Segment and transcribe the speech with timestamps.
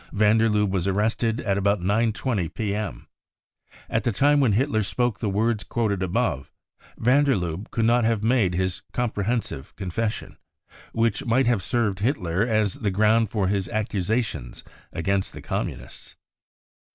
[0.11, 3.07] Van der Lubbe was arrested at about 9.20 p.m.
[3.87, 6.51] At the time when Hitler spoke the words quoted above,
[6.97, 10.39] van der Lubbe could not have made his" comprehensive confession"
[10.91, 16.15] which might have served Hitler as the ground for his accusations against the Communists.